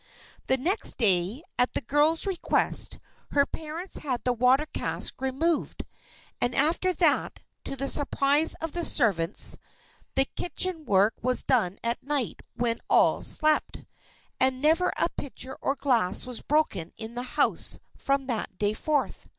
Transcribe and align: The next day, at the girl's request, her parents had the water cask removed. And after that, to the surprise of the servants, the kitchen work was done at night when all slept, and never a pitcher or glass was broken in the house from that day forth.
The 0.47 0.57
next 0.57 0.97
day, 0.97 1.43
at 1.59 1.75
the 1.75 1.79
girl's 1.81 2.25
request, 2.25 2.97
her 3.33 3.45
parents 3.45 3.97
had 3.99 4.23
the 4.23 4.33
water 4.33 4.65
cask 4.65 5.21
removed. 5.21 5.85
And 6.41 6.55
after 6.55 6.91
that, 6.91 7.41
to 7.65 7.75
the 7.75 7.87
surprise 7.87 8.55
of 8.55 8.71
the 8.71 8.83
servants, 8.83 9.59
the 10.15 10.25
kitchen 10.25 10.85
work 10.85 11.13
was 11.21 11.43
done 11.43 11.77
at 11.83 12.01
night 12.01 12.39
when 12.55 12.79
all 12.89 13.21
slept, 13.21 13.85
and 14.39 14.59
never 14.59 14.91
a 14.97 15.07
pitcher 15.17 15.55
or 15.61 15.75
glass 15.75 16.25
was 16.25 16.41
broken 16.41 16.93
in 16.97 17.13
the 17.13 17.37
house 17.37 17.77
from 17.95 18.25
that 18.25 18.57
day 18.57 18.73
forth. 18.73 19.29